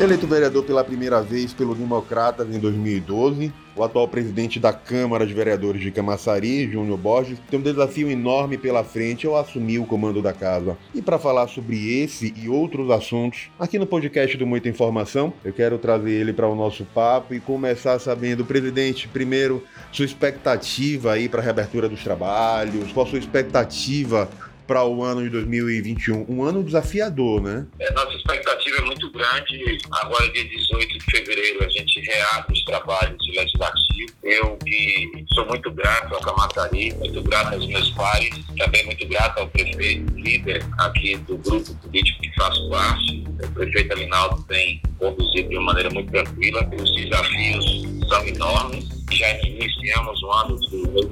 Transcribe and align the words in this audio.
Eleito 0.00 0.28
vereador 0.28 0.62
pela 0.62 0.84
primeira 0.84 1.20
vez 1.20 1.52
pelo 1.52 1.74
Democratas 1.74 2.54
em 2.54 2.60
2012, 2.60 3.52
o 3.74 3.82
atual 3.82 4.06
presidente 4.06 4.60
da 4.60 4.72
Câmara 4.72 5.26
de 5.26 5.34
Vereadores 5.34 5.82
de 5.82 5.90
Camaçari, 5.90 6.70
Júnior 6.70 6.96
Borges, 6.96 7.40
tem 7.50 7.58
um 7.58 7.62
desafio 7.62 8.08
enorme 8.08 8.56
pela 8.56 8.84
frente 8.84 9.26
ao 9.26 9.36
assumir 9.36 9.80
o 9.80 9.86
comando 9.86 10.22
da 10.22 10.32
casa. 10.32 10.78
E 10.94 11.02
para 11.02 11.18
falar 11.18 11.48
sobre 11.48 12.00
esse 12.00 12.32
e 12.36 12.48
outros 12.48 12.92
assuntos, 12.92 13.50
aqui 13.58 13.76
no 13.76 13.86
podcast 13.86 14.36
do 14.36 14.46
Muita 14.46 14.68
Informação, 14.68 15.32
eu 15.44 15.52
quero 15.52 15.76
trazer 15.78 16.12
ele 16.12 16.32
para 16.32 16.46
o 16.46 16.54
nosso 16.54 16.84
papo 16.84 17.34
e 17.34 17.40
começar 17.40 17.98
sabendo, 17.98 18.44
presidente, 18.44 19.08
primeiro, 19.08 19.64
sua 19.90 20.04
expectativa 20.04 21.14
aí 21.14 21.28
para 21.28 21.40
a 21.40 21.44
reabertura 21.44 21.88
dos 21.88 22.04
trabalhos, 22.04 22.92
qual 22.92 23.04
a 23.04 23.10
sua 23.10 23.18
expectativa 23.18 24.28
para 24.68 24.84
o 24.84 25.02
ano 25.02 25.22
de 25.22 25.30
2021? 25.30 26.26
Um 26.28 26.44
ano 26.44 26.62
desafiador, 26.62 27.42
né? 27.42 27.66
É, 27.80 27.90
nossa 27.94 28.14
expectativa 28.14 28.76
é 28.76 28.82
muito 28.82 29.10
grande. 29.10 29.78
Agora, 29.92 30.30
dia 30.30 30.46
18 30.46 30.98
de 30.98 31.04
fevereiro, 31.06 31.64
a 31.64 31.68
gente 31.70 32.00
reabre 32.00 32.52
os 32.52 32.64
trabalhos 32.64 33.18
legislativos. 33.34 34.12
Eu 34.22 34.58
que 34.58 35.24
sou 35.34 35.46
muito 35.46 35.70
grato 35.72 36.14
ao 36.14 36.20
Camaçari, 36.20 36.92
muito 36.94 37.22
grato 37.22 37.54
aos 37.54 37.66
meus 37.66 37.90
pares, 37.92 38.30
também 38.58 38.84
muito 38.84 39.08
grato 39.08 39.38
ao 39.38 39.48
prefeito, 39.48 40.12
líder 40.14 40.62
aqui 40.78 41.16
do 41.16 41.38
grupo 41.38 41.74
político 41.76 42.20
que 42.20 42.34
faço 42.34 42.68
parte. 42.68 43.24
O 43.42 43.52
prefeito 43.54 43.92
Alinaldo 43.94 44.42
tem 44.44 44.82
conduzido 44.98 45.48
de 45.48 45.56
uma 45.56 45.66
maneira 45.66 45.90
muito 45.90 46.10
tranquila. 46.10 46.68
Os 46.78 46.94
desafios 46.94 47.64
são 48.08 48.26
enormes 48.26 48.97
já 49.10 49.30
iniciamos 49.44 50.22
o 50.22 50.32
ano 50.32 50.58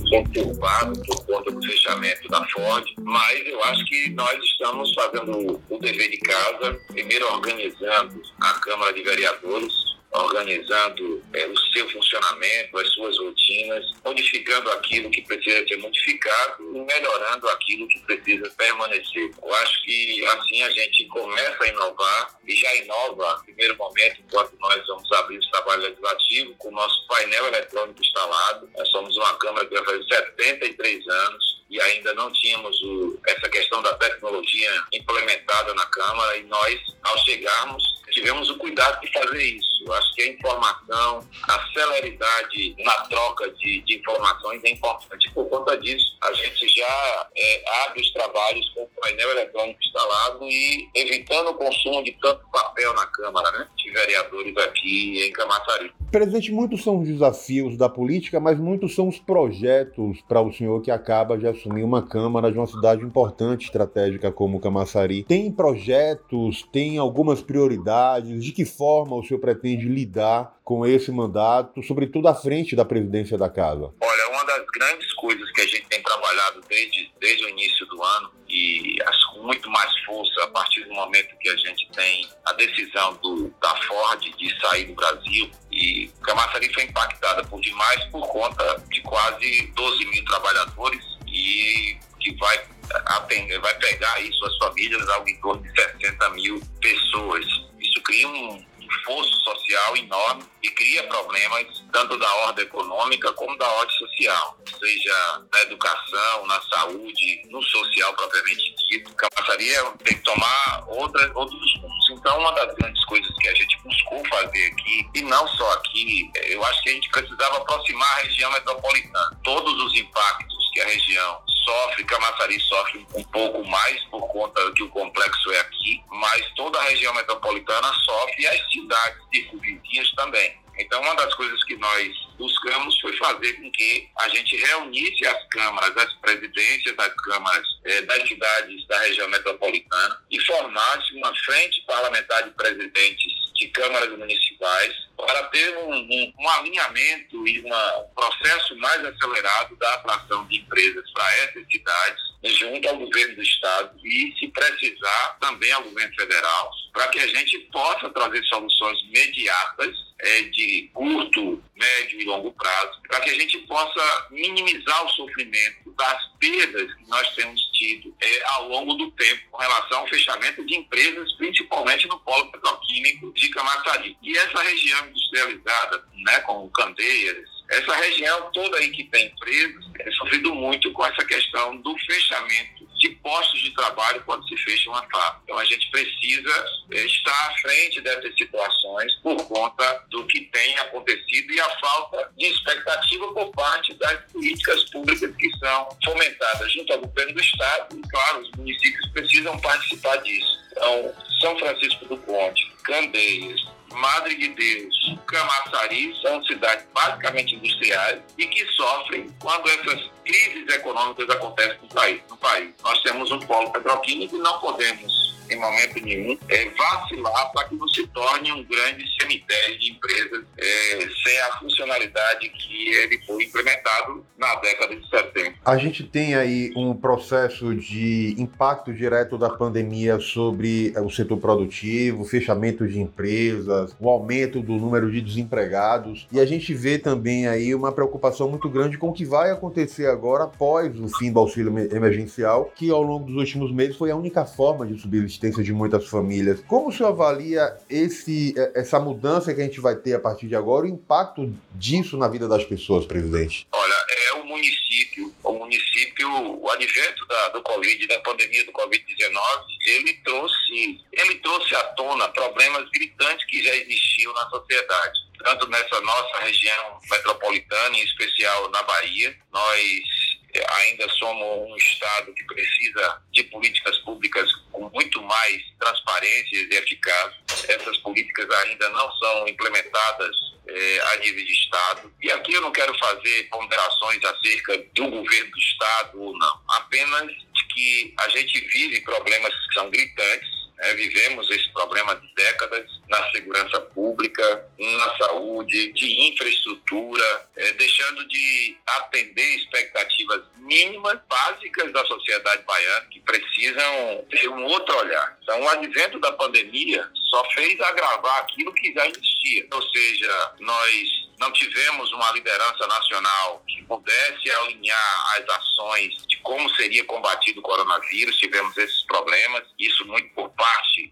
conturbado 0.08 1.00
por 1.02 1.26
conta 1.26 1.50
do 1.50 1.62
fechamento 1.62 2.28
da 2.28 2.44
Ford, 2.48 2.84
mas 2.98 3.46
eu 3.46 3.62
acho 3.64 3.84
que 3.86 4.10
nós 4.10 4.42
estamos 4.42 4.92
fazendo 4.94 5.60
o 5.68 5.78
dever 5.78 6.10
de 6.10 6.18
casa, 6.18 6.78
primeiro 6.88 7.26
organizando 7.32 8.22
a 8.40 8.54
Câmara 8.54 8.92
de 8.92 9.02
Vereadores, 9.02 9.72
organizando 10.18 11.22
é, 11.32 11.46
o 11.46 11.56
seu 11.72 11.88
funcionamento, 11.90 12.78
as 12.78 12.88
suas 12.90 13.18
rotinas, 13.18 13.84
modificando 14.04 14.70
aquilo 14.72 15.10
que 15.10 15.22
precisa 15.22 15.66
ser 15.66 15.76
modificado 15.76 16.76
e 16.76 16.80
melhorando 16.80 17.48
aquilo 17.50 17.86
que 17.88 18.00
precisa 18.00 18.50
permanecer. 18.56 19.30
Eu 19.42 19.54
acho 19.54 19.82
que 19.84 20.26
assim 20.26 20.62
a 20.62 20.70
gente 20.70 21.06
começa 21.06 21.64
a 21.64 21.68
inovar 21.68 22.38
e 22.46 22.56
já 22.56 22.74
inova 22.76 23.36
no 23.36 23.44
primeiro 23.44 23.76
momento, 23.76 24.20
enquanto 24.20 24.56
nós 24.58 24.86
vamos 24.86 25.12
abrir 25.12 25.38
o 25.38 25.50
trabalho 25.50 25.82
legislativo, 25.82 26.54
com 26.58 26.68
o 26.68 26.72
nosso 26.72 27.06
painel 27.06 27.46
eletrônico 27.48 28.02
instalado. 28.02 28.68
Nós 28.76 28.88
somos 28.90 29.16
uma 29.16 29.36
Câmara 29.36 29.66
que 29.66 29.74
vai 29.74 29.84
fazer 29.84 30.04
73 30.04 31.08
anos 31.08 31.62
e 31.68 31.80
ainda 31.80 32.14
não 32.14 32.32
tínhamos 32.32 32.80
o, 32.82 33.18
essa 33.26 33.48
questão 33.48 33.82
da 33.82 33.92
tecnologia 33.94 34.70
implementada 34.92 35.74
na 35.74 35.84
Câmara 35.86 36.36
e 36.38 36.44
nós, 36.44 36.80
ao 37.02 37.18
chegarmos, 37.18 37.82
tivemos 38.10 38.48
o 38.50 38.56
cuidado 38.56 39.00
de 39.00 39.12
fazer 39.12 39.42
isso 39.42 39.75
acho 39.92 40.14
que 40.14 40.22
a 40.22 40.32
informação, 40.32 41.20
a 41.48 41.66
celeridade 41.72 42.76
na 42.78 42.94
troca 43.04 43.50
de, 43.52 43.82
de 43.82 43.98
informações 43.98 44.62
é 44.64 44.70
importante. 44.70 45.30
Por 45.32 45.48
conta 45.48 45.76
disso, 45.78 46.16
a 46.22 46.32
gente 46.32 46.68
já 46.68 47.28
é, 47.36 47.84
abre 47.84 48.00
os 48.00 48.10
trabalhos 48.12 48.68
com 48.70 48.82
o 48.82 48.88
painel 49.00 49.30
eletrônico 49.30 49.78
instalado 49.82 50.44
e 50.44 50.88
evitando 50.94 51.50
o 51.50 51.54
consumo 51.54 52.02
de 52.02 52.12
tanto 52.20 52.40
papel 52.50 52.94
na 52.94 53.06
Câmara, 53.06 53.50
né? 53.52 53.68
De 53.76 53.90
vereadores 53.90 54.56
aqui 54.58 55.26
em 55.26 55.32
Camaçari. 55.32 55.92
Presidente, 56.10 56.52
muitos 56.52 56.82
são 56.82 57.00
os 57.00 57.08
desafios 57.08 57.76
da 57.76 57.88
política, 57.88 58.40
mas 58.40 58.58
muitos 58.58 58.94
são 58.94 59.08
os 59.08 59.18
projetos 59.18 60.20
para 60.28 60.40
o 60.40 60.52
senhor 60.52 60.80
que 60.80 60.90
acaba 60.90 61.36
de 61.36 61.46
assumir 61.46 61.82
uma 61.82 62.06
Câmara 62.06 62.50
de 62.50 62.56
uma 62.56 62.66
cidade 62.66 63.02
importante, 63.02 63.66
estratégica 63.66 64.30
como 64.30 64.60
Camaçari. 64.60 65.24
Tem 65.24 65.50
projetos, 65.50 66.62
tem 66.72 66.98
algumas 66.98 67.42
prioridades? 67.42 68.44
De 68.44 68.52
que 68.52 68.64
forma 68.64 69.16
o 69.16 69.24
senhor 69.24 69.40
pretende 69.40 69.75
de 69.76 69.88
lidar 69.88 70.56
com 70.64 70.86
esse 70.86 71.10
mandato, 71.12 71.82
sobretudo 71.82 72.28
à 72.28 72.34
frente 72.34 72.74
da 72.74 72.84
presidência 72.84 73.38
da 73.38 73.48
casa? 73.48 73.92
Olha, 74.00 74.30
uma 74.30 74.44
das 74.44 74.66
grandes 74.66 75.12
coisas 75.14 75.50
que 75.52 75.60
a 75.60 75.66
gente 75.66 75.86
tem 75.86 76.02
trabalhado 76.02 76.60
desde, 76.68 77.10
desde 77.20 77.44
o 77.44 77.48
início 77.48 77.86
do 77.86 78.02
ano 78.02 78.30
e 78.48 78.96
acho 79.06 79.32
com 79.32 79.42
muito 79.42 79.70
mais 79.70 79.90
força 80.04 80.44
a 80.44 80.48
partir 80.48 80.84
do 80.84 80.94
momento 80.94 81.36
que 81.38 81.48
a 81.48 81.56
gente 81.56 81.88
tem 81.92 82.28
a 82.44 82.52
decisão 82.54 83.14
do, 83.22 83.52
da 83.60 83.76
Ford 83.82 84.20
de 84.20 84.60
sair 84.60 84.86
do 84.86 84.94
Brasil 84.94 85.50
e 85.72 86.10
Camaçari 86.22 86.72
foi 86.72 86.84
impactada 86.84 87.44
por 87.44 87.60
demais 87.60 88.04
por 88.06 88.26
conta 88.28 88.82
de 88.90 89.00
quase 89.02 89.72
12 89.74 90.06
mil 90.06 90.24
trabalhadores 90.24 91.04
e 91.28 91.96
que 92.20 92.34
vai 92.36 92.60
atender, 93.06 93.60
vai 93.60 93.74
pegar 93.78 94.12
aí 94.14 94.32
suas 94.32 94.56
famílias 94.58 95.08
algo 95.10 95.28
em 95.28 95.40
torno 95.40 95.62
de 95.62 95.70
60 95.80 96.30
mil 96.30 96.60
pessoas. 96.80 97.44
Isso 97.80 98.00
cria 98.02 98.28
um, 98.28 98.64
esforço 98.80 99.44
social 99.66 99.96
enorme 99.96 100.44
e 100.62 100.70
cria 100.70 101.02
problemas 101.08 101.84
tanto 101.92 102.18
da 102.18 102.34
ordem 102.46 102.64
econômica 102.64 103.32
como 103.32 103.56
da 103.58 103.68
ordem 103.68 103.96
social, 103.96 104.58
seja 104.78 105.42
na 105.52 105.60
educação, 105.62 106.46
na 106.46 106.60
saúde, 106.62 107.42
no 107.50 107.62
social 107.62 108.14
propriamente 108.14 108.74
dito. 108.88 109.12
Camaçaria 109.14 109.82
tem 110.04 110.16
que 110.16 110.22
tomar 110.22 110.84
outra, 110.88 111.30
outros 111.34 111.80
rumos. 111.80 112.10
Então, 112.10 112.38
uma 112.38 112.52
das 112.52 112.74
grandes 112.74 113.04
coisas 113.04 113.32
que 113.38 113.48
a 113.48 113.54
gente 113.54 113.78
buscou 113.82 114.24
fazer 114.28 114.66
aqui, 114.72 115.08
e 115.14 115.22
não 115.22 115.46
só 115.48 115.72
aqui, 115.74 116.30
eu 116.44 116.64
acho 116.64 116.82
que 116.82 116.90
a 116.90 116.92
gente 116.92 117.10
precisava 117.10 117.58
aproximar 117.58 118.18
a 118.18 118.22
região 118.22 118.50
metropolitana. 118.52 119.40
Todos 119.42 119.74
os 119.84 119.94
impactos 119.94 120.70
que 120.72 120.80
a 120.80 120.86
região 120.86 121.42
sofre, 121.66 122.04
Camaçari 122.04 122.60
sofre 122.60 123.06
um 123.14 123.24
pouco 123.24 123.64
mais 123.64 124.02
por 124.04 124.26
conta 124.28 124.72
que 124.72 124.84
o 124.84 124.88
complexo 124.90 125.50
é 125.52 125.60
aqui, 125.60 126.02
mas 126.08 126.48
toda 126.54 126.78
a 126.78 126.84
região 126.84 127.12
metropolitana 127.14 127.92
sofre 128.04 128.42
e 128.42 128.46
as 128.46 128.70
cidades 128.70 129.18
circunvizinhas 129.34 130.10
também. 130.12 130.56
Então, 130.78 131.00
uma 131.00 131.14
das 131.14 131.34
coisas 131.34 131.62
que 131.64 131.74
nós 131.76 132.12
buscamos 132.38 133.00
foi 133.00 133.16
fazer 133.16 133.54
com 133.54 133.70
que 133.72 134.08
a 134.18 134.28
gente 134.28 134.56
reunisse 134.56 135.26
as 135.26 135.48
câmaras, 135.48 135.96
as 135.96 136.12
presidências 136.14 136.94
das 136.94 137.14
câmaras 137.14 137.66
eh, 137.84 138.02
das 138.02 138.28
cidades 138.28 138.86
da 138.86 138.98
região 139.00 139.28
metropolitana 139.28 140.22
e 140.30 140.38
formasse 140.44 141.14
uma 141.14 141.34
frente 141.34 141.82
parlamentar 141.86 142.44
de 142.44 142.50
presidentes 142.50 143.32
de 143.56 143.68
câmaras 143.68 144.10
municipais 144.16 144.94
para 145.16 145.44
ter 145.44 145.76
um, 145.78 145.94
um, 145.94 146.32
um 146.38 146.48
alinhamento 146.50 147.48
e 147.48 147.60
uma, 147.60 147.98
um 147.98 148.08
processo 148.14 148.76
mais 148.76 149.04
acelerado 149.04 149.76
da 149.76 149.94
atração 149.94 150.46
de 150.46 150.58
empresas 150.58 151.10
para 151.12 151.36
essas 151.38 151.66
cidades 151.70 152.22
junto 152.46 152.88
ao 152.88 152.98
governo 152.98 153.36
do 153.36 153.42
estado 153.42 153.98
e, 154.04 154.34
se 154.38 154.48
precisar, 154.48 155.36
também 155.40 155.70
ao 155.72 155.82
governo 155.82 156.14
federal, 156.14 156.70
para 156.92 157.08
que 157.08 157.18
a 157.18 157.26
gente 157.26 157.58
possa 157.72 158.08
trazer 158.10 158.42
soluções 158.44 158.98
imediatas 159.00 160.06
é, 160.18 160.42
de 160.42 160.90
curto, 160.94 161.62
médio 161.74 162.20
e 162.20 162.24
longo 162.24 162.52
prazo, 162.52 163.00
para 163.06 163.20
que 163.20 163.30
a 163.30 163.34
gente 163.34 163.58
possa 163.58 164.26
minimizar 164.30 165.04
o 165.04 165.10
sofrimento 165.10 165.92
das 165.96 166.26
perdas 166.38 166.94
que 166.94 167.08
nós 167.08 167.34
temos 167.34 167.60
tido 167.72 168.14
é, 168.20 168.42
ao 168.54 168.68
longo 168.68 168.94
do 168.94 169.10
tempo 169.12 169.42
com 169.50 169.58
relação 169.58 170.00
ao 170.00 170.08
fechamento 170.08 170.64
de 170.64 170.76
empresas, 170.76 171.32
principalmente 171.34 172.06
no 172.08 172.18
polo 172.20 172.50
petroquímico 172.50 173.32
de 173.34 173.48
Camaçari. 173.50 174.16
E 174.22 174.36
essa 174.38 174.62
região 174.62 175.06
industrializada, 175.08 176.04
né, 176.24 176.40
com 176.40 176.68
Candeias, 176.70 177.55
essa 177.70 177.94
região 177.96 178.50
toda 178.52 178.78
aí 178.78 178.90
que 178.90 179.04
tem 179.04 179.26
empresas, 179.26 179.84
tem 179.96 180.12
sofrido 180.12 180.54
muito 180.54 180.92
com 180.92 181.04
essa 181.04 181.24
questão 181.24 181.76
do 181.78 181.96
fechamento 181.98 182.86
de 182.98 183.10
postos 183.16 183.60
de 183.60 183.70
trabalho 183.72 184.22
quando 184.24 184.46
se 184.48 184.56
fecha 184.56 184.88
uma 184.88 185.02
fábrica. 185.10 185.40
Então 185.44 185.58
a 185.58 185.64
gente 185.64 185.90
precisa 185.90 186.66
eh, 186.92 187.04
estar 187.04 187.50
à 187.50 187.58
frente 187.58 188.00
dessas 188.00 188.34
situações 188.34 189.14
por 189.16 189.36
conta 189.48 190.04
do 190.10 190.26
que 190.26 190.42
tem 190.42 190.78
acontecido 190.78 191.52
e 191.52 191.60
a 191.60 191.78
falta 191.78 192.30
de 192.36 192.46
expectativa 192.46 193.32
por 193.34 193.50
parte 193.52 193.92
das 193.94 194.20
políticas 194.32 194.84
públicas 194.90 195.34
que 195.36 195.50
são 195.58 195.88
fomentadas 196.04 196.72
junto 196.72 196.92
ao 196.92 197.00
governo 197.00 197.34
do 197.34 197.40
Estado 197.40 197.98
e, 197.98 198.08
claro, 198.08 198.40
os 198.40 198.50
municípios 198.52 199.08
precisam 199.10 199.58
participar 199.60 200.16
disso. 200.18 200.58
Então, 200.72 201.14
São 201.40 201.58
Francisco 201.58 202.06
do 202.06 202.16
Conde, 202.18 202.75
Candeias, 202.86 203.66
Madre 203.92 204.36
de 204.36 204.48
Deus, 204.48 205.18
Camaçari 205.26 206.14
são 206.22 206.44
cidades 206.44 206.86
basicamente 206.94 207.54
industriais 207.54 208.20
e 208.38 208.46
que 208.46 208.64
sofrem 208.72 209.26
quando 209.40 209.68
essas 209.68 210.10
crises 210.24 210.74
econômicas 210.74 211.28
acontecem 211.30 211.78
no 211.82 211.88
país. 211.88 212.20
No 212.28 212.36
país. 212.36 212.74
Nós 212.82 213.00
temos 213.02 213.30
um 213.32 213.40
polo 213.40 213.72
petroquímico 213.72 214.36
e 214.36 214.38
não 214.38 214.58
podemos 214.60 215.25
em 215.50 215.56
momento 215.56 216.00
nenhum, 216.02 216.38
é, 216.48 216.70
vacilar 216.70 217.52
para 217.52 217.68
que 217.68 217.76
se 217.94 218.06
torne 218.08 218.52
um 218.52 218.64
grande 218.64 219.04
cemitério 219.20 219.78
de 219.78 219.92
empresas 219.92 220.44
é, 220.58 221.08
sem 221.24 221.40
a 221.40 221.58
funcionalidade 221.58 222.48
que 222.48 222.88
ele 222.88 223.20
foi 223.26 223.44
implementado 223.44 224.24
na 224.38 224.54
década 224.56 224.96
de 224.96 225.08
70. 225.08 225.54
A 225.64 225.76
gente 225.76 226.04
tem 226.04 226.34
aí 226.34 226.72
um 226.76 226.94
processo 226.94 227.74
de 227.74 228.34
impacto 228.38 228.92
direto 228.92 229.38
da 229.38 229.50
pandemia 229.50 230.18
sobre 230.18 230.92
é, 230.94 231.00
o 231.00 231.10
setor 231.10 231.38
produtivo, 231.38 232.24
fechamento 232.24 232.86
de 232.86 233.00
empresas, 233.00 233.94
o 234.00 234.08
aumento 234.08 234.60
do 234.60 234.74
número 234.74 235.10
de 235.10 235.20
desempregados 235.20 236.26
e 236.32 236.40
a 236.40 236.46
gente 236.46 236.74
vê 236.74 236.98
também 236.98 237.46
aí 237.46 237.74
uma 237.74 237.92
preocupação 237.92 238.48
muito 238.48 238.68
grande 238.68 238.98
com 238.98 239.08
o 239.08 239.12
que 239.12 239.24
vai 239.24 239.50
acontecer 239.50 240.06
agora 240.06 240.44
após 240.44 240.98
o 240.98 241.08
fim 241.18 241.32
do 241.32 241.38
auxílio 241.38 241.76
emergencial, 241.94 242.70
que 242.74 242.90
ao 242.90 243.02
longo 243.02 243.26
dos 243.26 243.36
últimos 243.36 243.72
meses 243.72 243.96
foi 243.96 244.10
a 244.10 244.16
única 244.16 244.44
forma 244.44 244.86
de 244.86 244.98
subir 244.98 245.24
existência 245.36 245.62
de 245.62 245.72
muitas 245.72 246.08
famílias. 246.08 246.60
Como 246.66 246.88
o 246.88 246.92
senhor 246.92 247.10
avalia 247.10 247.76
esse, 247.88 248.54
é, 248.56 248.80
essa 248.80 248.98
mudança 248.98 249.54
que 249.54 249.60
a 249.60 249.64
gente 249.64 249.80
vai 249.80 249.94
ter 249.94 250.14
a 250.14 250.20
partir 250.20 250.48
de 250.48 250.56
agora, 250.56 250.86
o 250.86 250.88
impacto 250.88 251.52
disso 251.74 252.16
na 252.16 252.28
vida 252.28 252.48
das 252.48 252.64
pessoas, 252.64 253.06
presidente? 253.06 253.66
Olha, 253.70 253.94
é 254.08 254.32
o 254.34 254.44
município, 254.44 255.32
o 255.44 255.52
município, 255.52 256.28
o 256.60 256.70
advento 256.70 257.26
da, 257.26 257.48
do 257.50 257.62
Covid, 257.62 258.06
da 258.06 258.18
pandemia 258.20 258.64
do 258.64 258.72
Covid-19, 258.72 259.38
ele 259.86 260.14
trouxe, 260.24 261.00
ele 261.12 261.34
trouxe 261.36 261.74
à 261.74 261.84
tona 261.94 262.28
problemas 262.28 262.88
gritantes 262.90 263.44
que 263.46 263.62
já 263.62 263.74
existiam 263.76 264.32
na 264.32 264.48
sociedade 264.48 265.26
tanto 265.44 265.68
nessa 265.68 266.00
nossa 266.00 266.38
região 266.40 266.98
metropolitana, 267.10 267.96
em 267.96 268.02
especial 268.02 268.68
na 268.70 268.82
Bahia. 268.82 269.36
Nós 269.52 270.25
ainda 270.68 271.08
somos 271.10 271.70
um 271.70 271.76
Estado 271.76 272.32
que 272.34 272.44
precisa 272.44 273.22
de 273.32 273.44
políticas 273.44 273.98
públicas 273.98 274.50
com 274.72 274.88
muito 274.90 275.22
mais 275.22 275.62
transparência 275.78 276.56
e 276.56 276.74
eficácia. 276.74 277.36
Essas 277.68 277.96
políticas 277.98 278.48
ainda 278.50 278.88
não 278.90 279.12
são 279.12 279.48
implementadas 279.48 280.36
eh, 280.68 281.00
a 281.12 281.16
nível 281.16 281.44
de 281.44 281.52
Estado. 281.52 282.12
E 282.22 282.30
aqui 282.30 282.54
eu 282.54 282.60
não 282.60 282.72
quero 282.72 282.96
fazer 282.98 283.44
ponderações 283.50 284.22
acerca 284.24 284.78
do 284.94 285.08
governo 285.08 285.50
do 285.50 285.58
Estado 285.58 286.22
ou 286.22 286.38
não, 286.38 286.60
apenas 286.68 287.32
que 287.72 288.14
a 288.18 288.28
gente 288.30 288.60
vive 288.68 289.00
problemas 289.02 289.52
que 289.52 289.74
são 289.74 289.90
gritantes 289.90 290.65
é, 290.78 290.94
vivemos 290.94 291.50
esse 291.50 291.72
problema 291.72 292.14
de 292.16 292.34
décadas 292.34 292.86
na 293.08 293.30
segurança 293.30 293.80
pública, 293.80 294.66
na 294.78 295.16
saúde, 295.16 295.92
de 295.92 296.28
infraestrutura, 296.28 297.48
é, 297.56 297.72
deixando 297.72 298.26
de 298.28 298.76
atender 298.86 299.56
expectativas 299.56 300.42
mínimas, 300.58 301.18
básicas 301.28 301.92
da 301.92 302.04
sociedade 302.04 302.62
baiana, 302.64 303.06
que 303.06 303.20
precisam 303.20 304.24
ter 304.30 304.48
um 304.48 304.64
outro 304.64 304.96
olhar. 304.98 305.38
Então, 305.42 305.62
o 305.62 305.68
advento 305.68 306.18
da 306.18 306.32
pandemia 306.32 307.08
só 307.30 307.44
fez 307.50 307.80
agravar 307.80 308.40
aquilo 308.40 308.74
que 308.74 308.92
já 308.92 309.06
existia. 309.06 309.66
Ou 309.72 309.82
seja, 309.82 310.52
nós 310.60 311.26
não 311.38 311.52
tivemos 311.52 312.12
uma 312.12 312.30
liderança 312.32 312.86
nacional 312.86 313.62
que 313.68 313.82
pudesse 313.84 314.50
alinhar 314.50 315.36
as 315.36 315.48
ações 315.48 316.26
de 316.26 316.36
como 316.38 316.68
seria 316.76 317.04
combatido 317.04 317.60
o 317.60 317.62
coronavírus, 317.62 318.38
tivemos 318.38 318.76
esses 318.76 319.02
problemas, 319.02 319.62
isso 319.78 320.04
muito 320.06 320.28
por 320.34 320.48
parte 320.50 320.65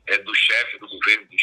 é, 0.07 0.19
do 0.19 0.35
chefe 0.35 0.79
do 0.79 0.89
governo 0.89 1.27
do, 1.29 1.37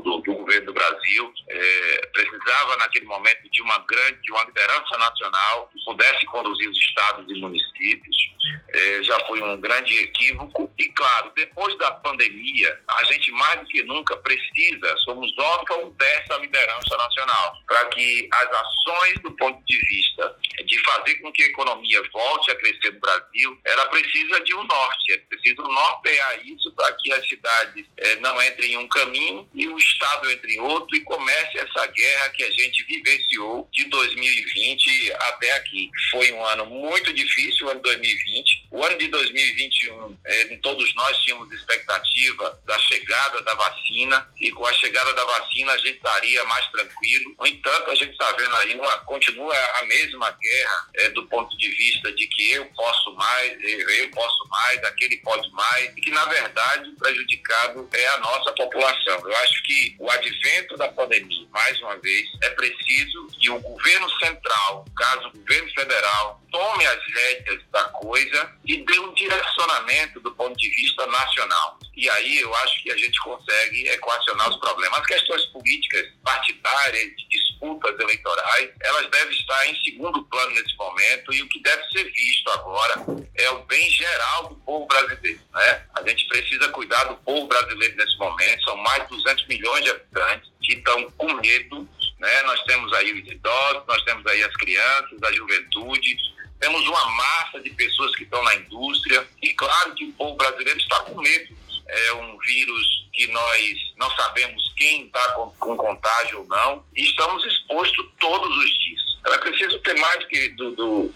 do, 0.00 0.18
do 0.20 0.34
governo 0.34 0.66
do 0.66 0.72
Brasil, 0.72 1.32
é, 1.48 2.06
precisava 2.12 2.76
naquele 2.76 3.06
momento 3.06 3.50
de 3.50 3.62
uma 3.62 3.78
grande, 3.78 4.20
de 4.22 4.32
uma 4.32 4.44
liderança 4.44 4.98
nacional 4.98 5.70
que 5.72 5.84
pudesse 5.84 6.26
conduzir 6.26 6.68
os 6.68 6.78
estados 6.78 7.24
e 7.28 7.40
municípios, 7.40 8.34
é, 8.74 9.02
já 9.02 9.18
foi 9.26 9.40
um 9.42 9.60
grande 9.60 9.96
equívoco. 9.98 10.72
E 10.78 10.88
claro, 10.90 11.32
depois 11.36 11.76
da 11.78 11.92
pandemia, 11.92 12.80
a 12.88 13.04
gente 13.04 13.30
mais 13.32 13.60
do 13.60 13.66
que 13.66 13.82
nunca 13.84 14.16
precisa, 14.18 14.96
somos 15.04 15.32
órfãos 15.38 15.94
dessa 15.96 16.36
liderança 16.38 16.96
nacional, 16.96 17.56
para 17.66 17.86
que 17.86 18.28
as 18.32 18.48
ações 18.50 19.14
do 19.22 19.30
ponto 19.32 19.62
de 19.64 19.78
vista 19.78 20.36
de 20.66 20.78
fazer 20.84 21.14
com 21.16 21.32
que 21.32 21.42
a 21.42 21.46
economia 21.46 22.02
volte 22.12 22.50
a 22.50 22.56
crescer 22.56 22.92
no 22.92 23.00
Brasil, 23.00 23.58
ela 23.64 23.86
precisa 23.86 24.40
de 24.40 24.54
um 24.54 24.64
norte, 24.64 25.12
é 25.12 25.18
preciso 25.18 25.62
nortear 25.62 26.46
isso 26.46 26.72
para 26.72 26.92
que 26.94 27.12
as 27.12 27.26
cidades 27.28 27.86
é, 27.96 28.16
não 28.16 28.42
entrem 28.42 28.72
em 28.72 28.78
um 28.78 28.88
caminho 28.88 29.48
e 29.54 29.68
o 29.68 29.73
Estado 29.78 30.30
entre 30.30 30.58
outro 30.60 30.96
e 30.96 31.00
comece 31.00 31.58
essa 31.58 31.86
guerra 31.86 32.28
que 32.30 32.44
a 32.44 32.50
gente 32.50 32.84
vivenciou 32.84 33.68
de 33.72 33.84
2020 33.86 35.12
até 35.12 35.52
aqui. 35.52 35.90
Foi 36.10 36.32
um 36.32 36.44
ano 36.46 36.66
muito 36.66 37.12
difícil, 37.12 37.66
o 37.66 37.70
ano 37.70 37.80
2020. 37.80 38.63
O 38.74 38.82
ano 38.82 38.98
de 38.98 39.06
2021, 39.06 40.18
é, 40.24 40.56
todos 40.56 40.92
nós 40.96 41.16
tínhamos 41.18 41.48
expectativa 41.52 42.60
da 42.66 42.76
chegada 42.80 43.40
da 43.42 43.54
vacina 43.54 44.28
e 44.40 44.50
com 44.50 44.66
a 44.66 44.72
chegada 44.72 45.14
da 45.14 45.24
vacina 45.24 45.70
a 45.70 45.78
gente 45.78 45.94
estaria 45.94 46.42
mais 46.46 46.66
tranquilo. 46.72 47.36
No 47.38 47.46
entanto, 47.46 47.92
a 47.92 47.94
gente 47.94 48.10
está 48.10 48.32
vendo 48.32 48.56
aí, 48.56 48.74
uma, 48.74 48.98
continua 49.04 49.54
a 49.78 49.84
mesma 49.84 50.28
guerra 50.32 50.88
é, 50.94 51.08
do 51.10 51.24
ponto 51.28 51.56
de 51.56 51.68
vista 51.68 52.10
de 52.14 52.26
que 52.26 52.50
eu 52.50 52.66
posso 52.74 53.14
mais, 53.14 53.52
eu, 53.62 53.90
eu 53.90 54.10
posso 54.10 54.48
mais, 54.48 54.82
aquele 54.82 55.18
pode 55.18 55.48
mais, 55.52 55.96
e 55.96 56.00
que 56.00 56.10
na 56.10 56.24
verdade 56.24 56.88
o 56.88 56.96
prejudicado 56.96 57.88
é 57.92 58.08
a 58.08 58.18
nossa 58.18 58.52
população. 58.54 59.20
Eu 59.24 59.36
acho 59.36 59.62
que 59.62 59.94
o 60.00 60.10
advento 60.10 60.76
da 60.76 60.88
pandemia, 60.88 61.46
mais 61.52 61.80
uma 61.80 61.96
vez, 61.98 62.28
é 62.42 62.50
preciso 62.50 63.28
que 63.38 63.50
o 63.50 63.60
governo 63.60 64.10
central, 64.18 64.84
caso 64.96 65.28
o 65.28 65.38
governo 65.38 65.70
federal, 65.74 66.42
tome 66.50 66.86
as 66.86 67.00
rédeas 67.14 67.60
da 67.70 67.84
coisa 67.84 68.52
e 68.66 68.78
dê 68.78 68.98
um 68.98 69.12
direcionamento 69.12 70.20
do 70.20 70.34
ponto 70.34 70.56
de 70.56 70.68
vista 70.70 71.06
nacional. 71.06 71.78
E 71.96 72.08
aí 72.10 72.40
eu 72.40 72.54
acho 72.56 72.82
que 72.82 72.90
a 72.90 72.96
gente 72.96 73.18
consegue 73.20 73.88
equacionar 73.88 74.50
os 74.50 74.56
problemas. 74.56 74.98
As 74.98 75.06
questões 75.06 75.44
políticas, 75.46 76.08
partidárias, 76.24 77.12
disputas 77.30 77.98
eleitorais, 78.00 78.70
elas 78.80 79.10
devem 79.10 79.38
estar 79.38 79.66
em 79.66 79.82
segundo 79.82 80.24
plano 80.24 80.50
nesse 80.52 80.76
momento 80.76 81.32
e 81.32 81.42
o 81.42 81.48
que 81.48 81.60
deve 81.62 81.82
ser 81.90 82.04
visto 82.04 82.50
agora 82.50 82.94
é 83.36 83.50
o 83.50 83.64
bem 83.64 83.90
geral 83.90 84.48
do 84.48 84.54
povo 84.56 84.86
brasileiro. 84.86 85.40
Né? 85.52 85.82
A 85.94 86.08
gente 86.08 86.26
precisa 86.28 86.68
cuidar 86.70 87.04
do 87.04 87.16
povo 87.16 87.46
brasileiro 87.46 87.96
nesse 87.96 88.16
momento, 88.18 88.64
são 88.64 88.76
mais 88.78 89.02
de 89.04 89.08
200 89.10 89.46
milhões 89.46 89.84
de 89.84 89.90
habitantes 89.90 90.50
que 90.62 90.74
estão 90.74 91.10
com 91.12 91.32
medo. 91.34 91.88
Né? 92.18 92.42
Nós 92.42 92.62
temos 92.64 92.92
aí 92.94 93.12
os 93.12 93.30
idosos, 93.30 93.82
nós 93.86 94.02
temos 94.04 94.26
aí 94.26 94.42
as 94.42 94.56
crianças, 94.56 95.22
a 95.22 95.32
juventude, 95.32 96.16
temos 96.64 96.88
uma 96.88 97.10
massa 97.10 97.60
de 97.60 97.68
pessoas 97.70 98.16
que 98.16 98.22
estão 98.22 98.42
na 98.42 98.54
indústria 98.54 99.28
e 99.42 99.52
claro 99.52 99.94
que 99.94 100.06
o 100.06 100.12
povo 100.12 100.34
brasileiro 100.34 100.78
está 100.78 101.00
com 101.00 101.20
medo. 101.20 101.54
É 101.86 102.12
um 102.14 102.38
vírus 102.38 103.06
que 103.12 103.26
nós 103.26 103.92
não 103.98 104.10
sabemos 104.12 104.72
quem 104.74 105.04
está 105.04 105.32
com, 105.32 105.50
com 105.50 105.76
contágio 105.76 106.38
ou 106.38 106.46
não 106.46 106.82
e 106.96 107.04
estamos 107.04 107.44
expostos 107.44 108.06
todos 108.18 108.56
os 108.56 108.78
dias. 108.78 109.02
Ela 109.26 109.38
precisa 109.38 109.78
ter 109.80 109.94
mais, 109.98 110.24
que, 110.24 110.48
do, 110.50 110.70
do, 110.72 111.14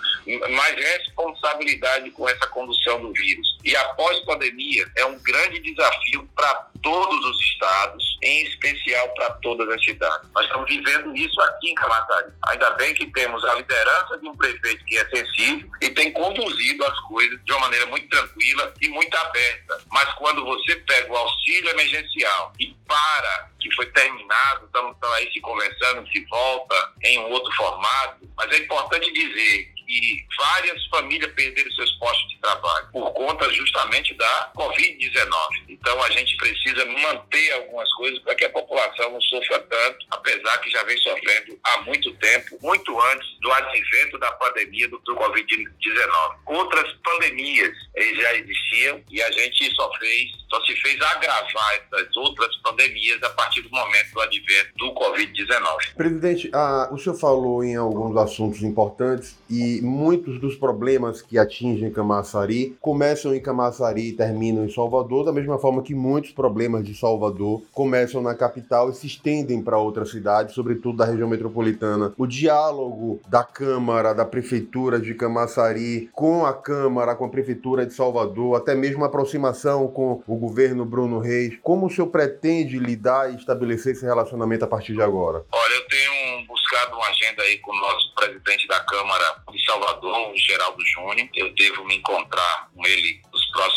mais 0.51 0.77
responsabilidade 0.77 2.11
com 2.11 2.29
essa 2.29 2.47
condução 2.49 3.01
do 3.01 3.13
vírus. 3.15 3.59
E 3.65 3.75
após 3.75 4.19
pandemia, 4.21 4.87
é 4.97 5.07
um 5.07 5.19
grande 5.23 5.61
desafio 5.61 6.29
para 6.37 6.69
todos 6.83 7.25
os 7.25 7.41
estados, 7.41 8.08
em 8.23 8.45
especial 8.45 9.09
para 9.15 9.31
todas 9.35 9.69
as 9.69 9.85
cidades. 9.85 10.29
Nós 10.35 10.45
estamos 10.45 10.69
vivendo 10.69 11.15
isso 11.17 11.41
aqui 11.43 11.71
em 11.71 11.75
Camaçari. 11.75 12.33
Ainda 12.49 12.71
bem 12.71 12.95
que 12.95 13.07
temos 13.13 13.45
a 13.45 13.55
liderança 13.55 14.19
de 14.19 14.29
um 14.29 14.37
prefeito 14.37 14.85
que 14.85 14.99
é 14.99 15.09
sensível 15.09 15.69
e 15.81 15.91
tem 15.91 16.13
conduzido 16.13 16.85
as 16.85 16.99
coisas 17.01 17.39
de 17.45 17.53
uma 17.53 17.61
maneira 17.63 17.87
muito 17.87 18.09
tranquila 18.09 18.73
e 18.81 18.89
muito 18.89 19.15
aberta. 19.17 19.81
Mas 19.91 20.13
quando 20.15 20.45
você 20.45 20.77
pega 20.77 21.13
o 21.13 21.17
auxílio 21.17 21.71
emergencial 21.71 22.53
e 22.59 22.75
para 22.87 23.51
que 23.61 23.75
foi 23.75 23.87
terminado, 23.87 24.67
estamos 24.67 24.97
aí 25.17 25.33
se 25.33 25.41
conversando, 25.41 26.09
se 26.09 26.25
volta 26.27 26.93
em 27.03 27.19
um 27.19 27.31
outro 27.31 27.53
formato, 27.55 28.29
mas 28.37 28.51
é 28.53 28.59
importante 28.59 29.13
dizer 29.13 29.73
que 29.75 30.27
várias 30.37 30.87
famílias 30.87 31.33
perderam 31.33 31.71
seus 31.73 31.91
postos 31.93 32.29
de 32.29 32.39
trabalho 32.41 32.89
por 32.93 33.11
conta 33.13 33.51
justamente 33.53 34.15
da 34.15 34.53
Covid-19. 34.55 35.78
Então 35.81 36.03
a 36.03 36.11
gente 36.11 36.37
precisa 36.37 36.85
manter 36.85 37.53
algumas 37.53 37.91
coisas 37.95 38.19
para 38.21 38.35
que 38.35 38.45
a 38.45 38.51
população 38.51 39.13
não 39.13 39.21
sofra 39.23 39.59
tanto, 39.61 40.07
apesar 40.11 40.59
que 40.59 40.71
já 40.71 40.83
vem 40.85 40.97
sofrendo 40.99 41.59
há 41.65 41.83
muito 41.83 42.13
tempo, 42.15 42.59
muito 42.63 43.01
antes 43.01 43.29
do 43.41 43.51
advento 43.53 44.19
da 44.19 44.31
pandemia 44.33 44.89
do, 44.89 44.99
do 44.99 45.15
Covid-19. 45.17 46.37
Outras 46.47 46.93
pandemias 47.05 47.73
já 47.97 48.35
existiam 48.37 49.01
e 49.11 49.23
a 49.23 49.31
gente 49.31 49.75
só 49.75 49.91
fez, 49.99 50.31
só 50.51 50.61
se 50.65 50.75
fez 50.77 51.01
agravar 51.01 51.75
essas 51.75 52.17
outras 52.17 52.55
pandemias 52.57 53.23
a 53.23 53.31
partir 53.31 53.63
do 53.63 53.71
momento 53.71 54.13
do 54.13 54.21
advento 54.21 54.71
do 54.77 54.95
Covid-19. 54.95 55.95
Presidente, 55.97 56.51
ah, 56.53 56.89
o 56.93 56.99
senhor 56.99 57.17
falou 57.17 57.63
em 57.63 57.77
alguns 57.77 58.17
assuntos 58.17 58.63
importantes 58.63 59.39
e 59.49 59.81
muitos 59.83 60.41
dos 60.41 60.57
problemas 60.57 61.23
que 61.23 61.39
atingem 61.39 61.93
Camaçari 61.93 62.77
começam 62.81 63.35
em 63.35 63.41
Camaçari 63.41 64.09
e 64.09 64.13
terminam 64.13 64.65
em 64.65 64.71
Salvador, 64.71 65.25
da 65.25 65.33
mesma 65.33 65.59
forma 65.59 65.68
que 65.83 65.95
muitos 65.95 66.33
problemas 66.33 66.85
de 66.85 66.95
Salvador 66.95 67.63
começam 67.73 68.23
na 68.23 68.35
capital 68.35 68.91
e 68.91 68.95
se 68.95 69.07
estendem 69.07 69.63
para 69.63 69.79
outras 69.79 70.11
cidades, 70.11 70.55
sobretudo 70.55 70.99
da 70.99 71.05
região 71.05 71.29
metropolitana. 71.29 72.13
O 72.17 72.27
diálogo 72.27 73.21
da 73.29 73.45
Câmara, 73.45 74.15
da 74.15 74.25
Prefeitura 74.25 74.99
de 74.99 75.15
Camaçari 75.15 76.09
com 76.13 76.47
a 76.47 76.55
Câmara, 76.55 77.15
com 77.15 77.25
a 77.25 77.29
Prefeitura 77.29 77.85
de 77.85 77.93
Salvador, 77.93 78.57
até 78.57 78.75
mesmo 78.75 79.05
a 79.05 79.07
aproximação 79.07 79.89
com 79.89 80.23
o 80.27 80.37
governo 80.37 80.85
Bruno 80.85 81.19
Reis, 81.19 81.59
como 81.63 81.87
o 81.87 81.91
senhor 81.91 82.09
pretende 82.09 82.79
lidar 82.79 83.33
e 83.33 83.37
estabelecer 83.37 83.93
esse 83.93 84.05
relacionamento 84.05 84.65
a 84.65 84.69
partir 84.69 84.95
de 84.95 85.03
agora? 85.03 85.45
Olha, 85.53 85.75
eu 85.75 85.87
tenho 85.89 86.47
buscado 86.47 86.97
uma 86.97 87.09
agenda 87.09 87.43
aí 87.43 87.59
com 87.59 87.73
o 87.73 87.81
nosso 87.81 88.15
presidente 88.15 88.67
da 88.67 88.81
Câmara 88.81 89.43
de 89.51 89.65
Salvador, 89.65 90.33
o 90.33 90.37
Geraldo 90.37 90.85
Júnior. 90.87 91.29
Eu 91.35 91.55
devo 91.55 91.85
me 91.85 91.97
encontrar 91.97 92.69
com 92.75 92.87
ele 92.87 93.21
nos 93.33 93.47
próximos 93.51 93.68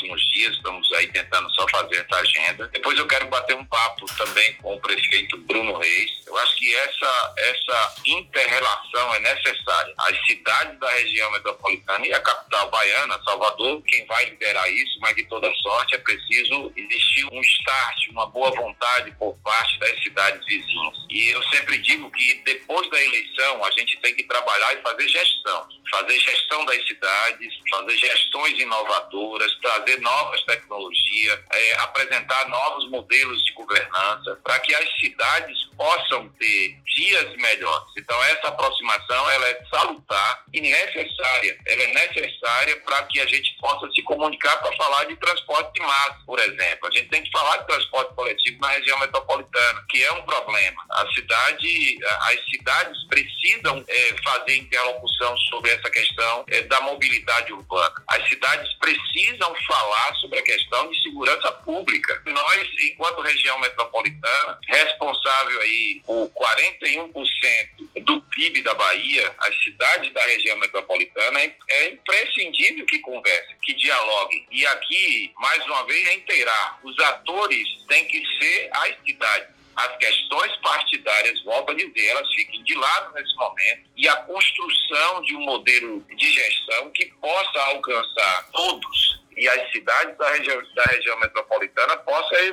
aí 1.01 1.08
tentando 1.12 1.50
só 1.51 1.65
fazer 1.70 2.05
agenda. 2.22 2.68
Depois 2.68 2.98
eu 2.98 3.08
quero 3.08 3.28
bater 3.28 3.56
um 3.56 3.66
papo 3.66 4.06
também 4.16 4.54
com 4.56 4.75
o 4.75 4.80
prefeito 4.80 5.38
Bruno 5.40 5.78
Reis. 5.78 6.12
Eu 6.25 6.38
acho 6.38 6.56
que 6.56 6.74
essa, 6.75 7.34
essa 7.38 7.96
inter-relação 8.06 9.16
é 9.16 9.20
necessária. 9.20 9.94
As 9.98 10.25
cidades 10.25 10.80
da 10.80 10.90
região 10.92 11.32
metropolitana 11.32 12.08
e 12.08 12.13
a 12.13 12.20
capital 12.22 12.70
baiana, 12.70 13.20
Salvador, 13.24 13.82
quem 13.84 14.06
vai 14.06 14.25
liderar 14.25 14.72
isso, 14.72 15.00
mas 15.01 15.16
de 15.16 15.25
toda 15.25 15.51
sorte 15.56 15.96
é 15.96 15.98
preciso 15.98 16.72
existir 16.75 17.25
um 17.32 17.42
start, 17.42 18.08
uma 18.10 18.28
boa 18.28 18.51
vontade 18.51 19.12
por 19.20 19.38
parte 19.44 19.78
das 19.80 20.01
cidades 20.01 20.46
vizinhas. 20.46 20.98
E 21.10 21.30
eu 21.30 21.44
sempre 21.50 21.78
digo 21.80 22.10
que 22.12 22.36
depois 22.46 22.90
da 22.90 23.04
eleição 23.04 23.66
a 23.66 23.72
gente 23.72 23.98
tem 24.00 24.16
que 24.16 24.24
trabalhar 24.24 24.74
e 24.74 24.82
fazer 24.82 25.08
gestão. 25.08 25.68
Fazer 25.90 26.20
gestão 26.20 26.66
das 26.66 26.88
cidades, 26.88 27.54
fazer 27.70 27.98
gestões 27.98 28.58
inovadoras, 28.58 29.54
trazer 29.62 30.00
novas 30.00 30.42
tecnologias, 30.44 31.40
é, 31.51 31.75
apresentar 31.80 32.11
novos 32.48 32.89
modelos 32.89 33.44
de 33.46 33.53
governança, 33.53 34.39
para 34.44 34.60
que 34.60 34.74
as 34.75 35.00
cidades 35.00 35.58
possam 35.77 36.30
ter 36.39 36.77
dias 36.86 37.36
melhores. 37.38 37.88
Então 37.98 38.24
essa 38.25 38.50
aproximação 38.50 39.30
ela 39.32 39.48
é 39.48 39.65
salutar 39.70 40.44
e 40.53 40.62
necessária. 40.62 41.58
Ela 41.65 41.84
é 41.84 41.94
necessária 41.94 42.77
para 42.82 43.03
que 43.03 43.20
a 43.20 43.25
gente 43.25 43.56
possa 43.60 43.89
se 43.91 44.01
comunicar 44.03 44.58
para 44.58 44.75
falar 44.75 45.06
de 45.06 45.15
transporte 45.15 45.74
de 45.74 45.82
massa, 45.82 46.20
por 46.25 46.39
exemplo. 46.39 46.88
A 46.88 46.91
gente 46.91 47.10
tem 47.10 47.24
que 47.24 47.32
falar 47.32 47.58
de 47.58 47.68
transporte 47.68 48.13
coletivo 48.13 48.60
na 48.62 48.70
região 48.70 49.00
metropolitana, 49.00 49.86
que 49.89 50.03
é 50.03 50.12
um 50.12 50.22
problema. 50.24 50.84
A 50.91 51.08
cidade, 51.13 52.00
as 52.22 52.46
cidades 52.46 53.03
precisam 53.08 53.84
é, 53.88 54.15
fazer 54.24 54.58
interlocução 54.58 55.38
sobre 55.50 55.72
essa 55.72 55.89
questão 55.89 56.46
é, 56.50 56.62
da 56.63 56.82
mobilidade 56.82 57.53
urbana. 57.53 57.96
As 58.08 58.27
cidades 58.27 58.74
precisam 58.75 59.56
falar 59.68 60.15
sobre 60.15 60.39
a 60.39 60.44
questão 60.44 60.89
de 60.89 61.01
segurança 61.01 61.51
pública. 61.51 62.00
Nós, 62.25 62.67
enquanto 62.84 63.22
região 63.22 63.60
metropolitana, 63.60 64.60
responsável 64.67 65.62
aí 65.62 66.01
por 66.05 66.29
41% 66.29 68.03
do 68.03 68.22
PIB 68.22 68.62
da 68.62 68.74
Bahia, 68.74 69.36
as 69.39 69.63
cidades 69.63 70.12
da 70.13 70.24
região 70.25 70.58
metropolitana, 70.58 71.39
é, 71.41 71.55
é 71.70 71.89
imprescindível 71.89 72.86
que 72.86 73.00
conversem, 73.00 73.55
que 73.62 73.74
dialoguem. 73.74 74.48
E 74.51 74.65
aqui, 74.67 75.31
mais 75.38 75.65
uma 75.65 75.86
vez, 75.86 76.08
reiterar, 76.08 76.79
os 76.84 76.98
atores 77.00 77.67
têm 77.88 78.05
que 78.05 78.24
ser 78.39 78.70
as 78.74 78.96
cidades 79.05 79.62
as 79.75 79.98
questões 79.98 80.55
partidárias, 80.58 81.41
volto 81.43 81.72
a 81.72 81.75
dizer, 81.75 82.08
elas 82.08 82.29
fiquem 82.34 82.62
de 82.63 82.75
lado 82.75 83.13
nesse 83.13 83.34
momento 83.36 83.89
e 83.96 84.08
a 84.08 84.15
construção 84.17 85.22
de 85.22 85.36
um 85.36 85.41
modelo 85.41 86.01
de 86.15 86.31
gestão 86.31 86.89
que 86.91 87.05
possa 87.22 87.60
alcançar 87.67 88.50
todos 88.51 89.22
e 89.36 89.48
as 89.48 89.72
cidades 89.72 90.17
da 90.17 90.29
região, 90.31 90.62
da 90.75 90.84
região 90.84 91.20
metropolitana 91.20 91.80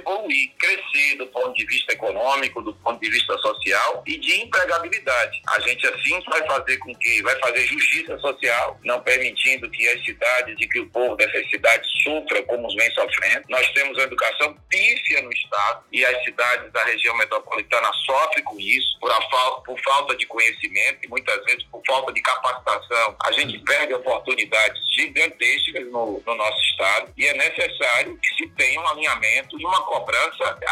possam 0.05 0.18
evoluir, 0.29 0.53
crescer 0.59 1.17
do 1.17 1.27
ponto 1.29 1.55
de 1.55 1.65
vista 1.67 1.93
econômico, 1.93 2.63
do 2.63 2.75
ponto 2.75 3.01
de 3.01 3.11
vista 3.11 3.37
social 3.39 4.03
e 4.07 4.19
de 4.19 4.43
empregabilidade. 4.43 5.41
A 5.49 5.61
gente 5.61 5.87
assim 5.87 6.21
vai 6.29 6.47
fazer 6.47 6.77
com 6.79 6.95
que, 6.95 7.23
vai 7.23 7.39
fazer 7.41 7.67
justiça 7.67 8.19
social, 8.19 8.79
não 8.85 9.01
permitindo 9.01 9.71
que 9.71 9.89
as 9.89 10.05
cidades 10.05 10.57
e 10.59 10.69
que 10.69 10.81
o 10.81 10.89
povo 10.91 11.17
dessas 11.17 11.49
cidades 11.51 11.89
sofra 12.03 12.43
como 12.45 12.69
vem 12.77 12.91
sofrendo. 12.93 13.45
Nós 13.49 13.69
temos 13.73 13.99
a 13.99 14.03
educação 14.03 14.57
pífia 14.69 15.23
no 15.23 15.33
Estado 15.33 15.85
e 15.93 16.05
as 16.05 16.23
cidades 16.25 16.71
da 16.73 16.85
região 16.85 17.17
metropolitana 17.17 17.91
sofrem 18.05 18.45
com 18.45 18.59
isso, 18.59 18.99
por, 19.01 19.11
a 19.11 19.23
falta, 19.31 19.63
por 19.63 19.81
falta 19.81 20.17
de 20.17 20.27
conhecimento 20.27 20.99
e 21.05 21.09
muitas 21.09 21.43
vezes 21.45 21.63
por 21.65 21.83
falta 21.87 22.13
de 22.13 22.21
capacitação. 22.21 23.17
A 23.25 23.33
gente 23.33 23.59
perde 23.61 23.95
oportunidades 23.95 24.79
gigantescas 24.95 25.87
no, 25.91 26.23
no 26.27 26.35
nosso 26.35 26.61
Estado 26.71 27.13
e 27.17 27.27
é 27.27 27.35
necessário 27.35 28.19
que 28.19 28.35
se 28.37 28.49
tenha 28.51 28.81
um 28.81 28.89
alinhamento 28.89 29.59
e 29.59 29.65
uma 29.65 29.83
cobrança 29.83 30.18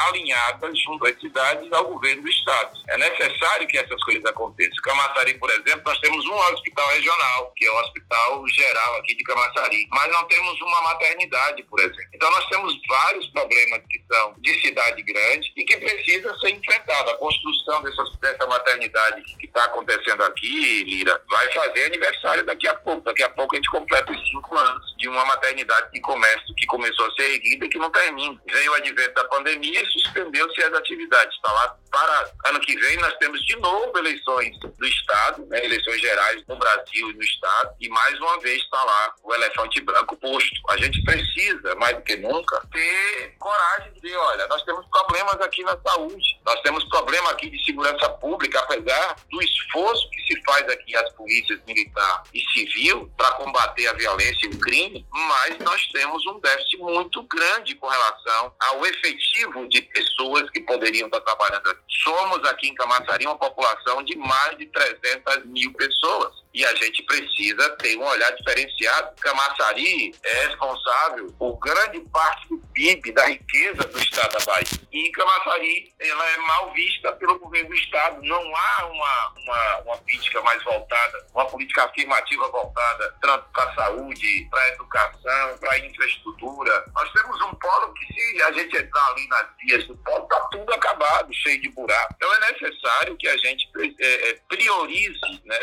alinhada 0.08 0.70
junto 0.74 1.06
às 1.06 1.18
cidades 1.20 1.72
ao 1.72 1.84
governo 1.84 2.22
do 2.22 2.28
Estado. 2.28 2.70
É 2.88 2.98
necessário 2.98 3.66
que 3.66 3.78
essas 3.78 4.02
coisas 4.04 4.24
aconteçam. 4.24 4.76
Camaçari, 4.82 5.34
por 5.34 5.50
exemplo, 5.50 5.82
nós 5.84 5.98
temos 6.00 6.24
um 6.26 6.34
hospital 6.52 6.88
regional, 6.88 7.52
que 7.56 7.66
é 7.66 7.70
o 7.70 7.80
Hospital 7.80 8.48
Geral 8.48 8.96
aqui 8.96 9.14
de 9.14 9.24
Camaçari, 9.24 9.86
mas 9.90 10.12
não 10.12 10.24
temos 10.24 10.60
uma 10.60 10.82
maternidade, 10.82 11.62
por 11.64 11.80
exemplo. 11.80 12.10
Então 12.14 12.30
nós 12.30 12.46
temos 12.48 12.74
vários 12.88 13.26
problemas 13.28 13.82
que 13.88 14.02
são 14.10 14.34
de 14.38 14.60
cidade 14.60 15.02
grande 15.02 15.52
e 15.56 15.64
que 15.64 15.76
precisa 15.76 16.36
ser 16.38 16.50
enfrentado. 16.50 17.10
A 17.10 17.18
construção 17.18 17.82
dessa, 17.82 18.04
dessa 18.20 18.46
maternidade 18.46 19.22
que 19.38 19.46
está 19.46 19.64
acontecendo 19.64 20.22
aqui, 20.24 20.84
Lira, 20.84 21.20
vai 21.28 21.52
fazer 21.52 21.84
aniversário 21.86 22.44
daqui 22.44 22.68
a 22.68 22.74
pouco. 22.74 23.02
Daqui 23.02 23.22
a 23.22 23.30
pouco 23.30 23.54
a 23.54 23.56
gente 23.56 23.70
completa 23.70 24.12
os 24.12 24.30
cinco 24.30 24.56
anos 24.56 24.96
de 24.96 25.08
uma 25.08 25.24
maternidade 25.24 25.92
de 25.92 26.00
comércio 26.00 26.54
que 26.56 26.66
começou 26.66 27.06
a 27.06 27.10
ser 27.12 27.34
erguida 27.34 27.66
e 27.66 27.68
que 27.68 27.78
não 27.78 27.90
termina. 27.90 28.40
Veio 28.50 28.72
o 28.72 28.74
advento 28.74 29.14
da 29.14 29.24
pandemia 29.36 29.84
suspendeu-se 29.90 30.62
as 30.62 30.72
atividades. 30.72 31.36
Está 31.36 31.52
lá 31.52 31.76
para 31.90 32.30
ano 32.46 32.60
que 32.60 32.76
vem 32.76 32.96
nós 32.98 33.14
temos 33.18 33.40
de 33.42 33.56
novo 33.56 33.96
eleições 33.98 34.58
do 34.58 34.86
Estado, 34.86 35.46
né, 35.46 35.64
eleições 35.64 36.00
gerais 36.00 36.42
no 36.46 36.56
Brasil 36.56 37.10
e 37.10 37.14
no 37.14 37.22
Estado, 37.22 37.74
e 37.80 37.88
mais 37.88 38.18
uma 38.18 38.38
vez 38.40 38.62
está 38.62 38.82
lá 38.82 39.14
o 39.22 39.34
elefante 39.34 39.80
branco 39.80 40.16
posto. 40.16 40.60
A 40.68 40.76
gente 40.76 41.02
precisa, 41.04 41.74
mais 41.76 41.96
do 41.96 42.02
que 42.02 42.16
nunca, 42.16 42.60
ter 42.72 43.34
coragem 43.38 43.92
de 43.92 44.00
dizer, 44.00 44.16
olha, 44.16 44.46
nós 44.48 44.62
temos 44.64 44.86
problemas 44.88 45.40
aqui 45.40 45.62
na 45.64 45.78
saúde, 45.86 46.40
nós 46.44 46.60
temos 46.60 46.84
problema 46.88 47.30
aqui 47.30 47.48
de 47.48 47.64
segurança 47.64 48.08
pública, 48.10 48.60
apesar 48.60 49.16
do 49.30 49.42
esforço 49.42 50.10
que 50.10 50.22
se 50.22 50.42
faz 50.44 50.68
aqui 50.68 50.96
as 50.96 51.10
polícias 51.14 51.60
militar 51.66 52.22
e 52.34 52.40
civil 52.52 53.10
para 53.16 53.32
combater 53.32 53.86
a 53.86 53.92
violência 53.94 54.46
e 54.46 54.54
o 54.54 54.60
crime, 54.60 55.06
mas 55.12 55.58
nós 55.60 55.86
temos 55.92 56.26
um 56.26 56.40
déficit 56.40 56.78
muito 56.78 57.22
grande 57.22 57.74
com 57.76 57.86
relação 57.86 58.52
ao 58.60 58.84
efetivo 58.84 59.25
de 59.68 59.82
pessoas 59.82 60.48
que 60.50 60.60
poderiam 60.60 61.06
estar 61.06 61.20
trabalhando 61.20 61.68
aqui. 61.68 61.82
Somos 62.02 62.44
aqui 62.48 62.68
em 62.68 62.74
Camaçari 62.74 63.26
uma 63.26 63.38
população 63.38 64.02
de 64.02 64.16
mais 64.16 64.56
de 64.58 64.66
300 64.66 65.44
mil 65.46 65.72
pessoas 65.74 66.45
e 66.56 66.64
a 66.64 66.74
gente 66.74 67.02
precisa 67.02 67.68
ter 67.76 67.98
um 67.98 68.02
olhar 68.02 68.30
diferenciado. 68.30 69.14
Camaçari 69.20 70.14
é 70.24 70.46
responsável 70.46 71.30
por 71.38 71.58
grande 71.58 72.00
parte 72.08 72.48
do 72.48 72.56
PIB, 72.72 73.12
da 73.12 73.26
riqueza 73.26 73.84
do 73.84 73.98
estado 73.98 74.38
da 74.38 74.44
Bahia. 74.46 74.64
E 74.90 75.12
Camaçari 75.12 75.92
ela 76.00 76.30
é 76.30 76.36
mal 76.38 76.72
vista 76.72 77.12
pelo 77.12 77.38
governo 77.38 77.68
do 77.68 77.74
estado. 77.74 78.22
Não 78.22 78.56
há 78.56 78.86
uma, 78.86 79.32
uma, 79.36 79.78
uma 79.80 79.96
política 79.98 80.40
mais 80.40 80.64
voltada, 80.64 81.26
uma 81.34 81.44
política 81.44 81.84
afirmativa 81.84 82.48
voltada 82.48 83.14
tanto 83.20 83.44
para 83.52 83.64
a 83.64 83.74
saúde, 83.74 84.48
para 84.50 84.62
a 84.62 84.68
educação, 84.68 85.58
para 85.60 85.72
a 85.72 85.78
infraestrutura. 85.78 86.84
Nós 86.94 87.12
temos 87.12 87.38
um 87.42 87.54
polo 87.56 87.92
que 87.92 88.14
se 88.14 88.42
a 88.42 88.52
gente 88.52 88.74
entrar 88.78 89.06
ali 89.08 89.28
nas 89.28 89.46
vias 89.60 89.86
do 89.86 89.96
polo, 89.98 90.22
está 90.22 90.40
tudo 90.52 90.72
acabado, 90.72 91.05
cheio 91.34 91.60
de 91.60 91.68
buraco. 91.70 92.14
Então 92.16 92.34
é 92.34 92.52
necessário 92.52 93.16
que 93.16 93.28
a 93.28 93.36
gente 93.36 93.68
é, 94.00 94.30
é 94.30 94.38
priorize 94.48 95.42
né, 95.44 95.58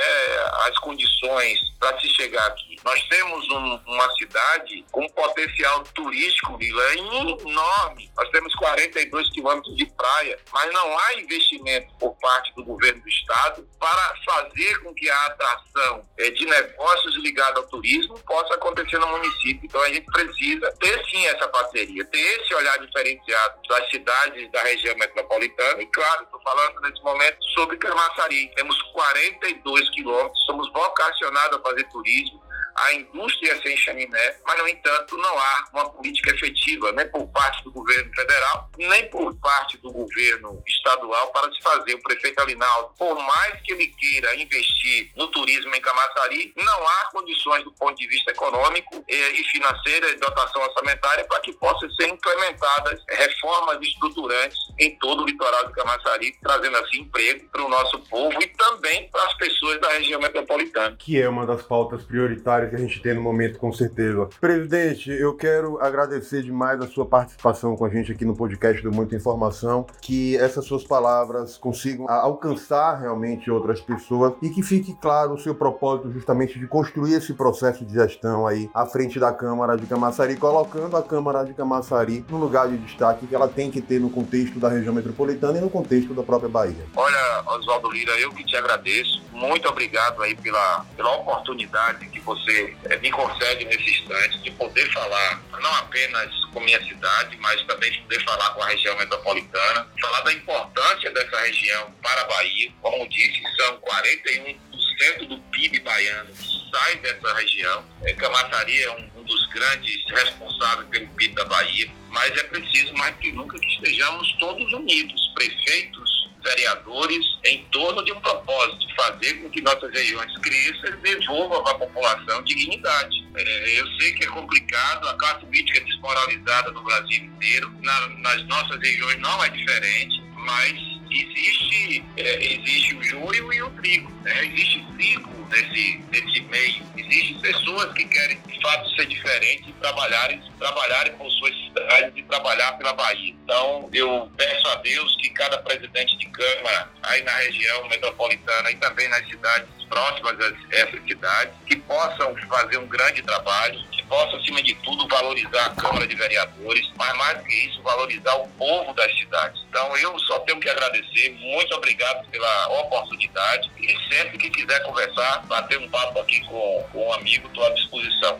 as 0.67 0.77
condições 0.79 1.59
para 1.79 1.99
se 1.99 2.07
chegar 2.09 2.45
aqui. 2.47 2.75
Nós 2.83 3.01
temos 3.07 3.49
um, 3.49 3.75
uma 3.87 4.15
cidade 4.15 4.85
com 4.91 5.07
potencial 5.09 5.83
turístico, 5.95 6.57
Lila, 6.57 6.83
enorme. 6.95 8.11
Nós 8.15 8.29
temos 8.29 8.53
42 8.55 9.29
quilômetros 9.31 9.75
de 9.75 9.85
praia, 9.85 10.39
mas 10.51 10.73
não 10.73 10.97
há 10.99 11.13
investimento 11.15 11.93
por 11.99 12.15
parte 12.19 12.53
do 12.55 12.63
governo 12.63 13.01
do 13.01 13.09
estado 13.09 13.67
para 13.79 14.15
fazer 14.25 14.77
com 14.79 14.93
que 14.93 15.09
a 15.09 15.25
atração 15.25 16.05
é, 16.17 16.29
de 16.29 16.45
negócios 16.45 17.15
ligados 17.17 17.57
ao 17.57 17.69
turismo 17.69 18.17
possa 18.19 18.55
acontecer 18.55 18.97
no 18.97 19.07
município. 19.07 19.61
Então 19.63 19.81
a 19.81 19.89
gente 19.89 20.05
precisa 20.05 20.71
ter 20.79 21.05
sim 21.05 21.25
essa 21.27 21.47
parceria, 21.47 22.05
ter 22.05 22.19
esse 22.19 22.53
olhar 22.53 22.77
diferenciado 22.79 23.59
das 23.67 23.89
cidades 23.89 24.51
da 24.51 24.63
região 24.63 24.95
metropolitana. 24.97 25.52
E 25.81 25.85
claro, 25.87 26.23
estou 26.23 26.41
falando 26.41 26.81
nesse 26.81 27.01
momento 27.03 27.43
sobre 27.53 27.77
Camaçari. 27.77 28.51
Temos 28.55 28.79
42 28.93 29.89
quilômetros, 29.91 30.45
somos 30.45 30.71
vocacionados 30.71 31.57
a 31.57 31.61
fazer 31.61 31.83
turismo 31.89 32.42
a 32.85 32.93
indústria 32.93 33.61
sem 33.61 33.75
chaminé, 33.77 34.35
mas, 34.45 34.57
no 34.57 34.67
entanto, 34.67 35.17
não 35.17 35.37
há 35.37 35.65
uma 35.73 35.89
política 35.89 36.31
efetiva, 36.31 36.91
nem 36.91 37.07
por 37.09 37.27
parte 37.27 37.63
do 37.63 37.71
governo 37.71 38.13
federal, 38.13 38.69
nem 38.77 39.09
por 39.09 39.35
parte 39.35 39.77
do 39.77 39.91
governo 39.91 40.61
estadual 40.67 41.27
para 41.31 41.51
se 41.51 41.61
fazer. 41.61 41.95
O 41.95 42.03
prefeito 42.03 42.39
Alinaldo, 42.39 42.93
por 42.97 43.15
mais 43.15 43.61
que 43.61 43.73
ele 43.73 43.87
queira 43.87 44.35
investir 44.35 45.11
no 45.15 45.27
turismo 45.27 45.73
em 45.75 45.81
Camaçari, 45.81 46.53
não 46.57 46.87
há 46.87 47.09
condições 47.11 47.63
do 47.63 47.71
ponto 47.73 47.95
de 47.97 48.07
vista 48.07 48.31
econômico 48.31 49.03
e 49.07 49.43
financeiro 49.45 50.09
e 50.09 50.15
dotação 50.15 50.61
orçamentária 50.61 51.25
para 51.25 51.39
que 51.41 51.53
possam 51.53 51.89
ser 51.91 52.07
implementadas 52.07 52.99
reformas 53.09 53.81
estruturantes 53.81 54.57
em 54.79 54.97
todo 54.97 55.23
o 55.23 55.25
litoral 55.25 55.67
de 55.67 55.73
Camaçari, 55.73 56.35
trazendo 56.41 56.77
assim 56.77 57.01
emprego 57.01 57.47
para 57.49 57.63
o 57.63 57.69
nosso 57.69 57.99
povo 58.09 58.41
e 58.41 58.47
também 58.47 59.09
para 59.09 59.23
as 59.25 59.33
pessoas 59.35 59.79
da 59.79 59.89
região 59.89 60.19
metropolitana. 60.19 60.95
Que 60.97 61.21
é 61.21 61.29
uma 61.29 61.45
das 61.45 61.61
pautas 61.61 62.03
prioritárias 62.03 62.72
que 62.73 62.75
a 62.75 62.79
gente 62.79 62.99
tem 63.01 63.13
no 63.13 63.21
momento, 63.21 63.59
com 63.59 63.71
certeza. 63.71 64.27
Presidente, 64.41 65.11
eu 65.11 65.35
quero 65.35 65.79
agradecer 65.79 66.41
demais 66.41 66.81
a 66.81 66.87
sua 66.87 67.05
participação 67.05 67.75
com 67.75 67.85
a 67.85 67.89
gente 67.89 68.11
aqui 68.11 68.25
no 68.25 68.35
podcast 68.35 68.81
do 68.81 68.89
Informação. 68.89 69.15
informação, 69.15 69.85
que 70.01 70.35
essas 70.37 70.65
suas 70.65 70.83
palavras 70.83 71.57
consigam 71.57 72.09
alcançar 72.09 72.99
realmente 72.99 73.51
outras 73.51 73.79
pessoas 73.79 74.33
e 74.41 74.49
que 74.49 74.63
fique 74.63 74.95
claro 74.95 75.33
o 75.33 75.37
seu 75.37 75.53
propósito 75.53 76.11
justamente 76.11 76.57
de 76.57 76.65
construir 76.65 77.13
esse 77.13 77.33
processo 77.33 77.85
de 77.85 77.93
gestão 77.93 78.47
aí 78.47 78.69
à 78.73 78.85
frente 78.85 79.19
da 79.19 79.31
Câmara 79.31 79.75
de 79.75 79.85
Camaçari, 79.85 80.35
colocando 80.35 80.97
a 80.97 81.03
Câmara 81.03 81.43
de 81.43 81.53
Camaçari 81.53 82.25
no 82.29 82.37
lugar 82.37 82.67
de 82.69 82.77
destaque 82.77 83.27
que 83.27 83.35
ela 83.35 83.47
tem 83.47 83.69
que 83.69 83.81
ter 83.81 83.99
no 83.99 84.09
contexto 84.09 84.59
da 84.59 84.69
região 84.69 84.93
metropolitana 84.93 85.57
e 85.57 85.61
no 85.61 85.69
contexto 85.69 86.13
da 86.13 86.23
própria 86.23 86.49
Bahia. 86.49 86.85
Olha, 86.95 87.43
Oswaldo 87.47 87.91
Lira, 87.91 88.13
eu 88.19 88.31
que 88.31 88.43
te 88.43 88.55
agradeço. 88.55 89.21
Muito 89.31 89.67
obrigado 89.67 90.21
aí 90.21 90.35
pela, 90.35 90.85
pela 90.95 91.15
oportunidade 91.17 92.07
que 92.07 92.19
você 92.19 92.62
é, 92.89 92.97
me 92.97 93.11
concede 93.11 93.65
nesse 93.65 93.89
instante 93.89 94.37
de 94.39 94.51
poder 94.51 94.91
falar 94.91 95.41
não 95.61 95.73
apenas 95.75 96.29
com 96.51 96.59
minha 96.59 96.81
cidade, 96.83 97.37
mas 97.37 97.61
também 97.63 97.91
de 97.91 98.01
poder 98.01 98.23
falar 98.23 98.49
com 98.51 98.61
a 98.61 98.67
região 98.67 98.95
metropolitana, 98.97 99.87
falar 99.99 100.21
da 100.21 100.33
importância 100.33 101.11
dessa 101.11 101.39
região 101.41 101.91
para 102.01 102.21
a 102.21 102.25
Bahia. 102.25 102.71
Como 102.81 103.07
disse, 103.09 103.41
são 103.57 103.77
41% 103.77 105.27
do 105.27 105.37
PIB 105.51 105.79
baiano 105.79 106.29
que 106.33 106.71
sai 106.71 106.95
dessa 106.97 107.33
região. 107.35 107.85
É, 108.03 108.13
Camaçari 108.13 108.83
é 108.83 108.91
um, 108.91 109.09
um 109.17 109.23
dos 109.23 109.47
grandes 109.47 110.03
responsáveis 110.09 110.87
pelo 110.89 111.07
PIB 111.09 111.35
da 111.35 111.45
Bahia, 111.45 111.89
mas 112.09 112.31
é 112.37 112.43
preciso 112.43 112.93
mais 112.93 113.15
que 113.17 113.31
nunca 113.31 113.57
que 113.59 113.67
estejamos 113.67 114.31
todos 114.39 114.71
unidos, 114.73 115.31
prefeitos, 115.35 116.02
vereadores 116.43 117.25
em 117.45 117.63
torno 117.65 118.03
de 118.03 118.11
um 118.11 118.19
propósito, 118.19 118.85
fazer 118.95 119.33
com 119.35 119.49
que 119.49 119.61
nossas 119.61 119.91
regiões 119.91 120.37
cresçam 120.39 120.89
e 120.89 120.97
devolvam 120.97 121.65
à 121.67 121.75
população 121.75 122.43
dignidade. 122.43 123.23
É, 123.35 123.79
eu 123.79 123.87
sei 123.99 124.13
que 124.13 124.25
é 124.25 124.27
complicado, 124.27 125.07
a 125.07 125.13
classe 125.15 125.45
política 125.45 125.79
é 125.79 125.83
desmoralizada 125.83 126.71
no 126.71 126.83
Brasil 126.83 127.23
inteiro, 127.23 127.73
na, 127.81 128.07
nas 128.19 128.45
nossas 128.47 128.79
regiões 128.79 129.19
não 129.19 129.43
é 129.43 129.49
diferente, 129.49 130.21
mas 130.37 130.92
existe, 131.21 132.03
é, 132.17 132.53
existe 132.53 132.95
o 132.95 133.03
joio 133.03 133.53
e 133.53 133.61
o 133.61 133.69
trigo. 133.71 134.11
Né? 134.23 134.45
Existe 134.45 134.85
trigo 134.97 135.47
nesse, 135.49 136.03
nesse 136.11 136.41
meio. 136.41 136.83
Existem 136.97 137.39
pessoas 137.39 137.93
que 137.93 138.05
querem, 138.05 138.37
de 138.47 138.61
fato, 138.61 138.89
ser 138.95 139.05
diferentes 139.05 139.67
e 139.69 139.73
trabalharem, 139.73 140.41
trabalharem 140.59 141.13
por 141.13 141.29
suas 141.29 141.55
cidades 141.55 142.13
e 142.15 142.23
trabalhar 142.23 142.71
pela 142.73 142.93
Bahia. 142.93 143.35
Então, 143.43 143.89
eu 143.93 144.31
peço 144.37 144.67
a 144.69 144.75
Deus 144.75 145.15
que 145.17 145.29
cada 145.29 145.57
presidente 145.59 146.17
de 146.17 146.25
Câmara, 146.27 146.89
aí 147.03 147.21
na 147.23 147.35
região 147.37 147.87
metropolitana 147.87 148.71
e 148.71 148.75
também 148.77 149.07
nas 149.09 149.27
cidades 149.27 149.82
próximas 149.93 150.39
a 150.39 150.75
essas 150.75 151.03
cidades, 151.07 151.53
que 151.67 151.75
possam 151.75 152.35
fazer 152.49 152.77
um 152.77 152.87
grande 152.87 153.21
trabalho, 153.21 153.79
que 153.91 154.03
possam, 154.07 154.39
acima 154.39 154.61
de 154.63 154.73
tudo, 154.75 155.07
valorizar 155.07 155.67
a 155.67 155.69
Câmara 155.69 156.07
de 156.07 156.15
Vereadores, 156.15 156.91
mas 156.97 157.15
mais 157.15 157.37
do 157.37 157.43
que 157.43 157.55
isso, 157.67 157.81
valorizar 157.83 158.33
o 158.37 158.47
povo 158.57 158.91
das 158.93 159.15
cidades. 159.19 159.61
Então, 159.69 159.95
eu 159.97 160.17
só 160.19 160.39
tenho 160.39 160.59
que 160.59 160.67
agradecer. 160.67 161.37
Muito 161.39 161.75
obrigado 161.75 162.27
pela 162.29 162.81
oportunidade. 162.81 163.71
E 163.79 164.13
sempre 164.13 164.37
que 164.39 164.49
quiser 164.49 164.81
conversar, 164.83 165.43
bater 165.45 165.77
um 165.77 165.87
papo 165.89 166.19
aqui 166.19 166.39
com, 166.41 166.83
com 166.91 167.07
um 167.07 167.13
amigo, 167.13 167.47
estou 167.47 167.65
à 167.65 167.69
disposição. 167.71 168.39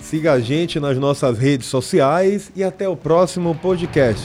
Siga 0.00 0.32
a 0.32 0.40
gente 0.40 0.80
nas 0.80 0.96
nossas 0.98 1.38
redes 1.38 1.68
sociais 1.68 2.50
e 2.56 2.64
até 2.64 2.88
o 2.88 2.96
próximo 2.96 3.54
podcast. 3.54 4.22